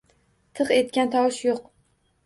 Tiq 0.61 0.73
etgan 0.79 1.15
tovush 1.17 1.41
yoʻq 1.51 1.65